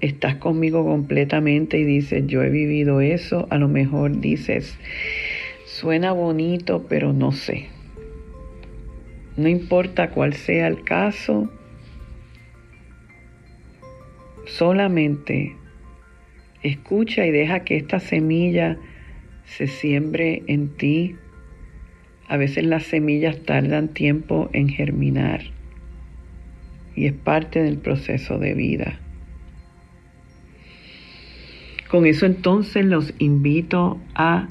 estás 0.00 0.36
conmigo 0.36 0.84
completamente 0.84 1.78
y 1.78 1.84
dices, 1.84 2.26
yo 2.26 2.42
he 2.42 2.50
vivido 2.50 3.00
eso. 3.00 3.46
A 3.50 3.58
lo 3.58 3.68
mejor 3.68 4.20
dices, 4.20 4.78
suena 5.66 6.12
bonito, 6.12 6.86
pero 6.88 7.12
no 7.12 7.32
sé. 7.32 7.68
No 9.36 9.48
importa 9.48 10.10
cuál 10.10 10.34
sea 10.34 10.66
el 10.66 10.82
caso, 10.84 11.50
solamente 14.46 15.56
escucha 16.62 17.26
y 17.26 17.30
deja 17.30 17.60
que 17.60 17.76
esta 17.76 18.00
semilla 18.00 18.76
se 19.46 19.66
siembre 19.66 20.42
en 20.46 20.68
ti. 20.76 21.16
A 22.28 22.36
veces 22.36 22.64
las 22.64 22.84
semillas 22.84 23.40
tardan 23.42 23.88
tiempo 23.88 24.50
en 24.52 24.68
germinar 24.68 25.42
y 26.94 27.06
es 27.06 27.12
parte 27.12 27.62
del 27.62 27.78
proceso 27.78 28.38
de 28.38 28.54
vida. 28.54 29.00
Con 31.90 32.06
eso 32.06 32.24
entonces 32.24 32.84
los 32.84 33.12
invito 33.18 33.98
a 34.14 34.46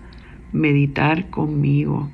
meditar 0.52 1.30
conmigo. 1.30 2.10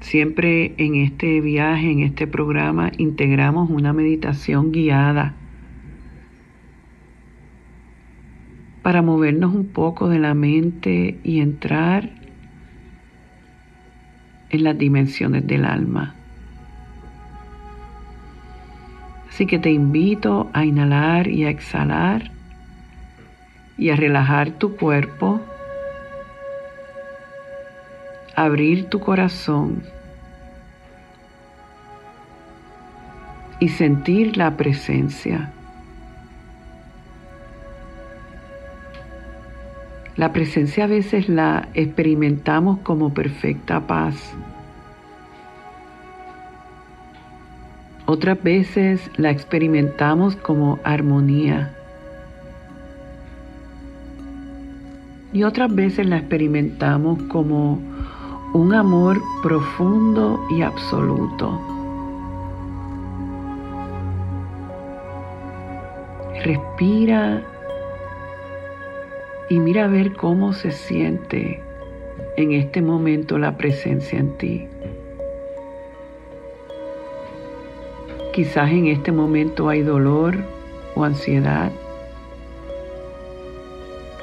Siempre 0.00 0.74
en 0.78 0.96
este 0.96 1.40
viaje, 1.40 1.92
en 1.92 2.00
este 2.00 2.26
programa, 2.26 2.90
integramos 2.98 3.70
una 3.70 3.92
meditación 3.92 4.72
guiada 4.72 5.36
para 8.82 9.02
movernos 9.02 9.54
un 9.54 9.66
poco 9.66 10.08
de 10.08 10.18
la 10.18 10.34
mente 10.34 11.18
y 11.22 11.40
entrar 11.40 12.10
en 14.50 14.64
las 14.64 14.76
dimensiones 14.76 15.46
del 15.46 15.64
alma. 15.64 16.15
Así 19.36 19.44
que 19.44 19.58
te 19.58 19.70
invito 19.70 20.48
a 20.54 20.64
inhalar 20.64 21.28
y 21.28 21.44
a 21.44 21.50
exhalar 21.50 22.30
y 23.76 23.90
a 23.90 23.94
relajar 23.94 24.52
tu 24.52 24.78
cuerpo, 24.78 25.42
abrir 28.34 28.86
tu 28.86 28.98
corazón 28.98 29.82
y 33.60 33.68
sentir 33.68 34.38
la 34.38 34.56
presencia. 34.56 35.52
La 40.16 40.32
presencia 40.32 40.84
a 40.84 40.86
veces 40.86 41.28
la 41.28 41.68
experimentamos 41.74 42.78
como 42.78 43.12
perfecta 43.12 43.86
paz. 43.86 44.34
Otras 48.08 48.40
veces 48.40 49.10
la 49.16 49.30
experimentamos 49.30 50.36
como 50.36 50.78
armonía. 50.84 51.74
Y 55.32 55.42
otras 55.42 55.74
veces 55.74 56.06
la 56.06 56.18
experimentamos 56.18 57.20
como 57.24 57.80
un 58.54 58.74
amor 58.74 59.20
profundo 59.42 60.40
y 60.50 60.62
absoluto. 60.62 61.60
Respira 66.44 67.42
y 69.50 69.58
mira 69.58 69.86
a 69.86 69.88
ver 69.88 70.12
cómo 70.12 70.52
se 70.52 70.70
siente 70.70 71.60
en 72.36 72.52
este 72.52 72.82
momento 72.82 73.36
la 73.36 73.56
presencia 73.56 74.20
en 74.20 74.38
ti. 74.38 74.68
Quizás 78.36 78.70
en 78.70 78.88
este 78.88 79.12
momento 79.12 79.70
hay 79.70 79.80
dolor 79.80 80.36
o 80.94 81.04
ansiedad. 81.04 81.72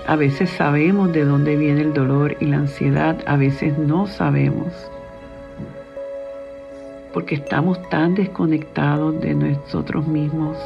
A 0.06 0.16
veces 0.16 0.52
sabemos 0.52 1.12
de 1.12 1.26
dónde 1.26 1.58
viene 1.58 1.82
el 1.82 1.96
dolor 1.96 2.38
y 2.40 2.46
la 2.46 2.58
ansiedad, 2.58 3.18
a 3.26 3.38
veces 3.38 3.76
no 3.76 4.06
sabemos, 4.06 4.68
porque 7.12 7.34
estamos 7.34 7.82
tan 7.90 8.14
desconectados 8.14 9.20
de 9.20 9.34
nosotros 9.34 10.08
mismos. 10.08 10.60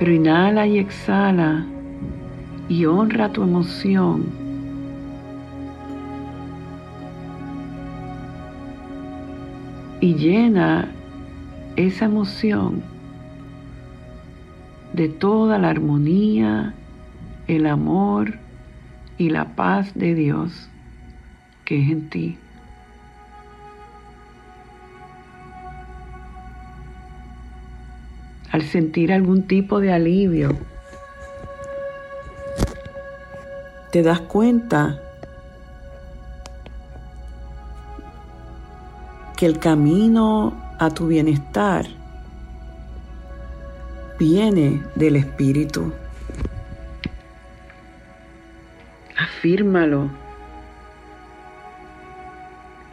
Pero 0.00 0.10
inhala 0.10 0.66
y 0.66 0.80
exhala 0.80 1.64
y 2.68 2.86
honra 2.86 3.28
tu 3.28 3.44
emoción. 3.44 4.45
Y 10.00 10.14
llena 10.14 10.88
esa 11.76 12.04
emoción 12.06 12.82
de 14.92 15.08
toda 15.08 15.58
la 15.58 15.70
armonía, 15.70 16.74
el 17.48 17.66
amor 17.66 18.34
y 19.18 19.30
la 19.30 19.56
paz 19.56 19.92
de 19.94 20.14
Dios 20.14 20.68
que 21.64 21.82
es 21.82 21.90
en 21.90 22.08
ti. 22.10 22.38
al 28.56 28.62
sentir 28.62 29.12
algún 29.12 29.42
tipo 29.42 29.80
de 29.80 29.92
alivio, 29.92 30.56
te 33.92 34.02
das 34.02 34.20
cuenta 34.20 34.98
que 39.36 39.44
el 39.44 39.58
camino 39.58 40.54
a 40.78 40.90
tu 40.90 41.08
bienestar 41.08 41.86
viene 44.18 44.82
del 44.94 45.16
Espíritu. 45.16 45.92
Afírmalo. 49.18 50.08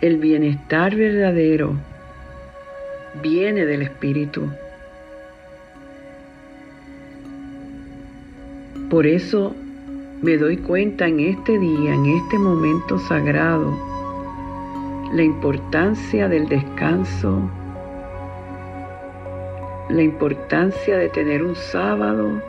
El 0.02 0.18
bienestar 0.18 0.94
verdadero 0.96 1.78
viene 3.22 3.66
del 3.66 3.84
Espíritu. 3.84 4.50
Por 8.90 9.08
eso 9.08 9.56
me 10.22 10.38
doy 10.38 10.58
cuenta 10.58 11.08
en 11.08 11.22
este 11.22 11.58
día, 11.58 11.94
en 11.94 12.06
este 12.06 12.38
momento 12.38 13.00
sagrado, 13.00 13.93
la 15.14 15.22
importancia 15.22 16.28
del 16.28 16.50
descanso, 16.50 17.48
la 19.90 20.02
importancia 20.02 20.98
de 20.98 21.08
tener 21.10 21.44
un 21.44 21.56
sábado 21.56 22.42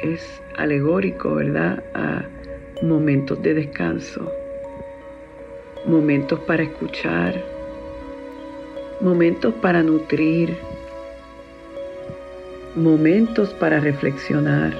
es 0.00 0.42
alegórico, 0.56 1.36
¿verdad? 1.36 1.84
A 1.94 2.24
momentos 2.82 3.40
de 3.42 3.54
descanso, 3.54 4.28
momentos 5.86 6.40
para 6.40 6.64
escuchar, 6.64 7.40
momentos 9.00 9.54
para 9.62 9.84
nutrir, 9.84 10.56
momentos 12.74 13.50
para 13.54 13.78
reflexionar, 13.78 14.74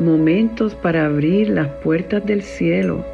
momentos 0.00 0.74
para 0.74 1.06
abrir 1.06 1.50
las 1.50 1.68
puertas 1.68 2.24
del 2.24 2.42
cielo. 2.42 3.04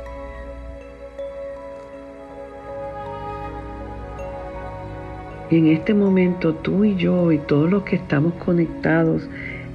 En 5.51 5.68
este 5.68 5.94
momento 5.94 6.55
tú 6.55 6.85
y 6.85 6.96
yo 6.96 7.31
y 7.33 7.38
todos 7.38 7.70
los 7.70 7.83
que 7.85 7.96
estamos 7.96 8.35
conectados 8.35 9.29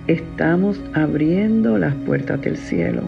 estamos 0.07 0.81
abriendo 0.93 1.77
las 1.77 1.93
puertas 1.95 2.41
del 2.41 2.57
cielo. 2.57 3.03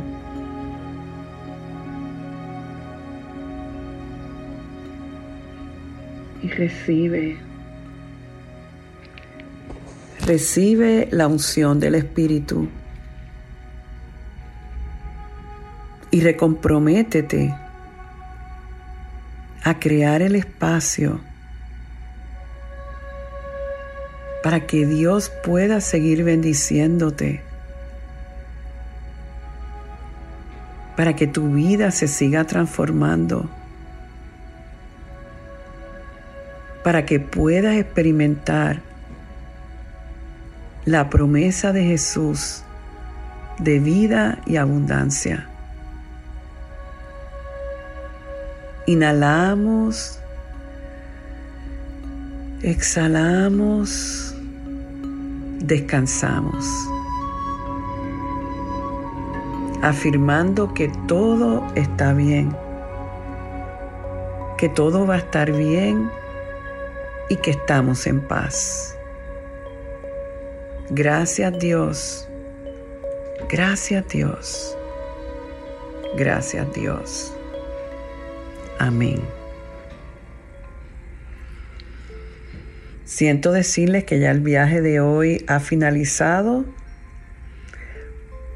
Y 6.41 6.49
recibe 6.49 7.37
Recibe 10.25 11.09
la 11.11 11.27
unción 11.27 11.81
del 11.81 11.95
Espíritu 11.95 12.69
y 16.13 16.21
recomprométete 16.21 17.55
a 19.63 19.79
crear 19.79 20.21
el 20.21 20.35
espacio 20.35 21.19
para 24.43 24.67
que 24.67 24.85
Dios 24.85 25.31
pueda 25.43 25.81
seguir 25.81 26.23
bendiciéndote, 26.23 27.41
para 30.95 31.15
que 31.15 31.25
tu 31.25 31.51
vida 31.51 31.89
se 31.89 32.07
siga 32.07 32.43
transformando, 32.43 33.49
para 36.83 37.07
que 37.07 37.19
puedas 37.19 37.75
experimentar 37.77 38.83
la 40.85 41.09
promesa 41.09 41.73
de 41.73 41.85
Jesús 41.85 42.61
de 43.57 43.79
vida 43.79 44.37
y 44.45 44.57
abundancia. 44.57 45.49
Inhalamos, 48.85 50.19
exhalamos, 52.63 54.35
descansamos, 55.59 56.67
afirmando 59.81 60.73
que 60.73 60.91
todo 61.07 61.65
está 61.75 62.11
bien, 62.11 62.53
que 64.57 64.67
todo 64.67 65.07
va 65.07 65.15
a 65.15 65.19
estar 65.19 65.49
bien 65.49 66.11
y 67.29 67.37
que 67.37 67.51
estamos 67.51 68.05
en 68.05 68.19
paz. 68.19 68.97
Gracias 70.89 71.57
Dios, 71.57 72.27
gracias 73.49 74.05
Dios, 74.09 74.77
gracias 76.17 76.73
Dios. 76.73 77.33
Amén. 78.79 79.21
Siento 83.05 83.51
decirles 83.51 84.05
que 84.05 84.19
ya 84.19 84.31
el 84.31 84.39
viaje 84.39 84.81
de 84.81 84.99
hoy 84.99 85.43
ha 85.47 85.59
finalizado, 85.59 86.65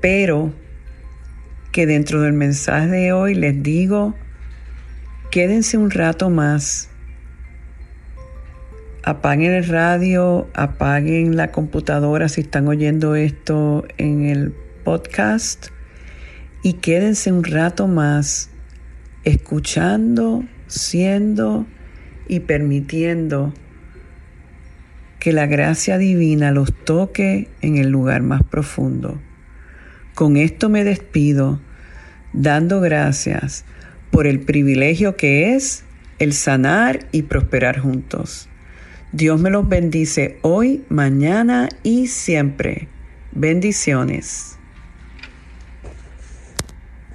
pero 0.02 0.54
que 1.72 1.86
dentro 1.86 2.22
del 2.22 2.34
mensaje 2.34 2.88
de 2.88 3.14
hoy 3.14 3.36
les 3.36 3.62
digo, 3.62 4.16
quédense 5.30 5.78
un 5.78 5.92
rato 5.92 6.30
más, 6.30 6.90
apaguen 9.04 9.52
el 9.52 9.68
radio, 9.68 10.48
apaguen 10.54 11.36
la 11.36 11.52
computadora 11.52 12.28
si 12.28 12.42
están 12.42 12.68
oyendo 12.68 13.16
esto 13.16 13.86
en 13.98 14.26
el 14.26 14.56
podcast 14.84 15.68
y 16.64 16.74
quédense 16.74 17.32
un 17.32 17.44
rato 17.44 17.88
más 17.88 18.50
escuchando, 19.28 20.46
siendo 20.68 21.66
y 22.30 22.40
permitiendo 22.40 23.54
que 25.20 25.34
la 25.34 25.48
gracia 25.48 25.98
divina 25.98 26.52
los 26.52 26.74
toque 26.74 27.50
en 27.62 27.76
el 27.76 27.90
lugar 27.90 28.22
más 28.22 28.42
profundo. 28.44 29.20
Con 30.16 30.38
esto 30.38 30.70
me 30.70 30.86
despido, 30.86 31.60
dando 32.32 32.80
gracias 32.80 33.66
por 34.12 34.28
el 34.28 34.40
privilegio 34.40 35.18
que 35.18 35.56
es 35.56 35.84
el 36.20 36.32
sanar 36.32 37.08
y 37.12 37.24
prosperar 37.24 37.80
juntos. 37.80 38.48
Dios 39.12 39.42
me 39.42 39.50
los 39.50 39.68
bendice 39.68 40.38
hoy, 40.42 40.86
mañana 40.88 41.68
y 41.84 42.08
siempre. 42.08 42.88
Bendiciones. 43.34 44.57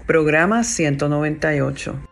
Programa 0.07 0.65
198. 0.65 2.12